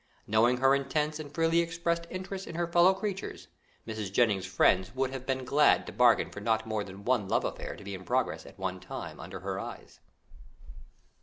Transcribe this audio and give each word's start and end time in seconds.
Knowing 0.25 0.57
her 0.57 0.73
intense 0.73 1.19
and 1.19 1.31
freely 1.31 1.59
expressed 1.59 2.07
interest 2.09 2.47
in 2.47 2.55
her 2.55 2.65
fellow 2.65 2.91
creatures, 2.91 3.49
Mrs. 3.87 4.11
Jennings's 4.11 4.51
friends 4.51 4.95
would 4.95 5.11
have 5.11 5.27
been 5.27 5.45
glad 5.45 5.85
to 5.85 5.91
bargain 5.93 6.31
for 6.31 6.39
not 6.39 6.65
more 6.65 6.83
than 6.83 7.05
one 7.05 7.27
love 7.27 7.45
affair 7.45 7.75
to 7.75 7.83
be 7.83 7.93
in 7.93 8.03
progress 8.03 8.47
at 8.47 8.57
one 8.57 8.79
time 8.79 9.19
under 9.19 9.41
her 9.41 9.59
eyes! 9.59 9.99